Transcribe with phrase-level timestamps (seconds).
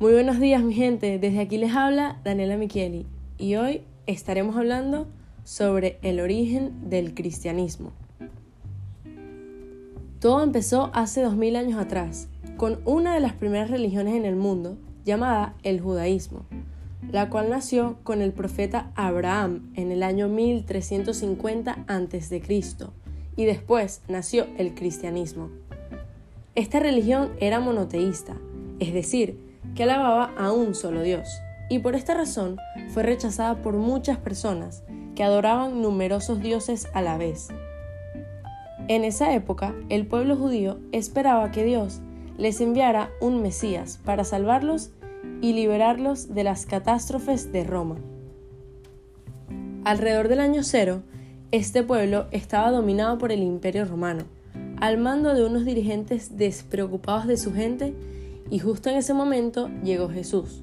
[0.00, 3.04] Muy buenos días mi gente, desde aquí les habla Daniela Micheli
[3.36, 5.08] y hoy estaremos hablando
[5.44, 7.92] sobre el origen del cristianismo.
[10.18, 14.78] Todo empezó hace 2000 años atrás, con una de las primeras religiones en el mundo,
[15.04, 16.46] llamada el judaísmo,
[17.12, 22.42] la cual nació con el profeta Abraham en el año 1350 a.C.
[23.36, 25.50] y después nació el cristianismo.
[26.54, 28.38] Esta religión era monoteísta,
[28.78, 31.28] es decir, que alababa a un solo Dios,
[31.68, 32.56] y por esta razón
[32.88, 34.82] fue rechazada por muchas personas
[35.14, 37.48] que adoraban numerosos dioses a la vez.
[38.88, 42.00] En esa época, el pueblo judío esperaba que Dios
[42.38, 44.90] les enviara un Mesías para salvarlos
[45.40, 47.96] y liberarlos de las catástrofes de Roma.
[49.84, 51.02] Alrededor del año cero,
[51.52, 54.24] este pueblo estaba dominado por el imperio romano,
[54.78, 57.94] al mando de unos dirigentes despreocupados de su gente
[58.50, 60.62] y justo en ese momento llegó Jesús,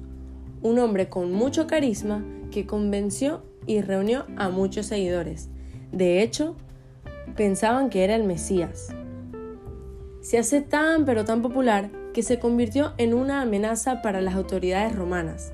[0.62, 5.48] un hombre con mucho carisma que convenció y reunió a muchos seguidores.
[5.90, 6.54] De hecho,
[7.36, 8.88] pensaban que era el Mesías.
[10.20, 14.94] Se hace tan pero tan popular que se convirtió en una amenaza para las autoridades
[14.94, 15.52] romanas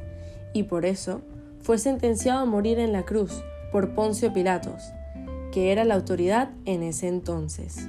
[0.53, 1.21] y por eso
[1.61, 4.83] fue sentenciado a morir en la cruz por Poncio Pilatos,
[5.53, 7.89] que era la autoridad en ese entonces.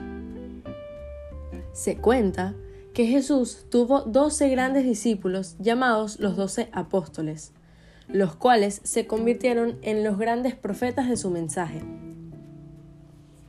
[1.73, 2.56] Se cuenta
[2.96, 7.52] que Jesús tuvo doce grandes discípulos llamados los doce apóstoles,
[8.08, 11.82] los cuales se convirtieron en los grandes profetas de su mensaje.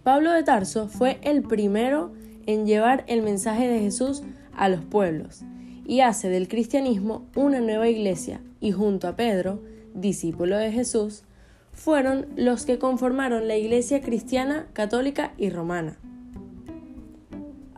[0.03, 2.13] Pablo de Tarso fue el primero
[2.47, 5.43] en llevar el mensaje de Jesús a los pueblos
[5.87, 9.63] y hace del cristianismo una nueva iglesia y junto a Pedro,
[9.95, 11.23] discípulo de Jesús,
[11.71, 15.99] fueron los que conformaron la iglesia cristiana, católica y romana.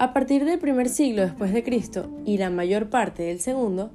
[0.01, 3.91] A partir del primer siglo después de Cristo y la mayor parte del segundo,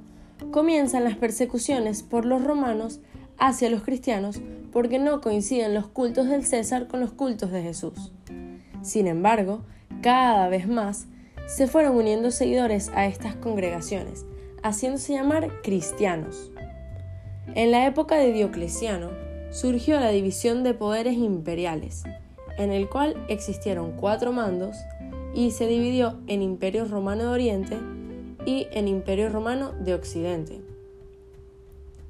[0.50, 3.00] comienzan las persecuciones por los romanos
[3.38, 8.12] hacia los cristianos porque no coinciden los cultos del César con los cultos de Jesús.
[8.82, 9.62] Sin embargo,
[10.02, 11.06] cada vez más
[11.46, 14.26] se fueron uniendo seguidores a estas congregaciones,
[14.62, 16.50] haciéndose llamar cristianos.
[17.54, 19.08] En la época de Diocleciano
[19.50, 22.02] surgió la división de poderes imperiales,
[22.58, 24.76] en el cual existieron cuatro mandos
[25.34, 27.76] y se dividió en Imperio Romano de Oriente
[28.46, 30.60] y en Imperio Romano de Occidente.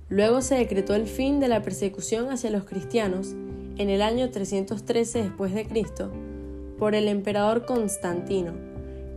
[0.08, 3.34] Luego se decretó el fin de la persecución hacia los cristianos
[3.78, 6.12] en el año 313 después de Cristo
[6.78, 8.52] por el emperador Constantino,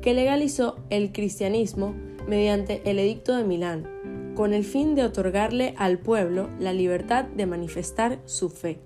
[0.01, 1.93] que legalizó el cristianismo
[2.27, 7.45] mediante el Edicto de Milán, con el fin de otorgarle al pueblo la libertad de
[7.45, 8.79] manifestar su fe.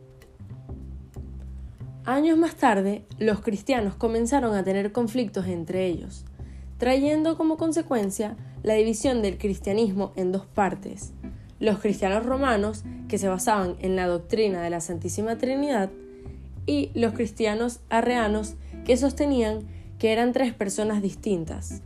[2.06, 6.26] Años más tarde, los cristianos comenzaron a tener conflictos entre ellos,
[6.80, 11.14] trayendo como consecuencia la división del cristianismo en dos partes,
[11.60, 15.92] los cristianos romanos, que se basaban en la doctrina de la Santísima Trinidad,
[16.66, 19.60] y los cristianos arreanos, que sostenían
[20.00, 21.84] que eran tres personas distintas.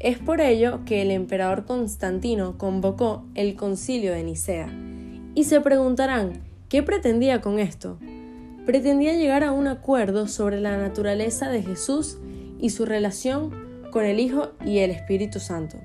[0.00, 4.68] Es por ello que el emperador Constantino convocó el concilio de Nicea,
[5.34, 7.96] y se preguntarán, ¿qué pretendía con esto?
[8.70, 12.18] Pretendía llegar a un acuerdo sobre la naturaleza de Jesús
[12.60, 13.50] y su relación
[13.90, 15.78] con el Hijo y el Espíritu Santo.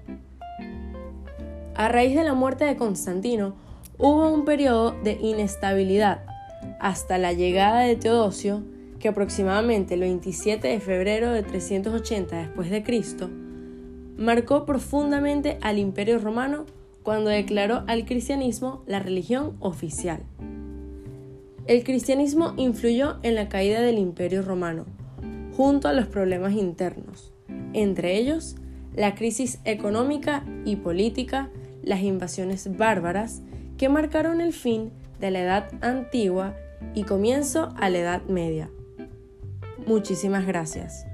[1.74, 3.56] A raíz de la muerte de Constantino,
[3.98, 6.26] hubo un periodo de inestabilidad
[6.80, 8.62] hasta la llegada de Teodosio,
[9.00, 12.70] que aproximadamente el 27 de febrero de 380 después
[14.16, 16.68] marcó profundamente al Imperio Romano
[17.02, 20.22] cuando declaró al cristianismo la religión oficial.
[21.68, 24.86] El cristianismo influyó en la caída del imperio romano,
[25.58, 27.34] junto a los problemas internos,
[27.74, 28.56] entre ellos
[28.96, 31.50] la crisis económica y política,
[31.84, 33.42] las invasiones bárbaras
[33.78, 36.56] que marcaron el fin de la Edad Antigua
[36.94, 38.70] y comienzo a la Edad Media.
[39.88, 41.06] Muchísimas gracias.